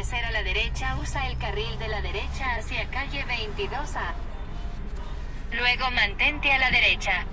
a 0.00 0.30
la 0.30 0.44
derecha 0.44 0.96
usa 1.02 1.26
el 1.26 1.36
carril 1.38 1.76
de 1.80 1.88
la 1.88 2.00
derecha 2.00 2.54
hacia 2.56 2.88
calle 2.88 3.24
22A. 3.26 4.14
Luego 5.50 5.90
mantente 5.90 6.52
a 6.52 6.58
la 6.58 6.70
derecha. 6.70 7.26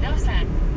Calle 0.00 0.69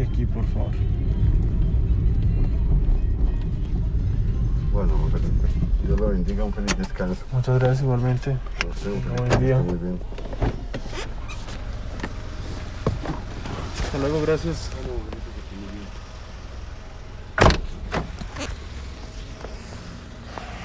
Aquí, 0.00 0.24
por 0.24 0.44
favor. 0.46 0.72
Bueno, 4.72 4.94
Felipe, 5.12 5.48
Dios 5.86 6.00
lo 6.00 6.08
bendiga, 6.08 6.44
un 6.44 6.52
feliz 6.52 6.78
descanso. 6.78 7.22
Muchas 7.30 7.58
gracias 7.58 7.82
igualmente. 7.82 8.38
Buen 9.18 9.40
día. 9.40 9.58
Muy 9.58 9.76
bien. 9.76 9.98
Hasta 13.84 13.98
luego, 13.98 14.22
gracias. 14.22 14.70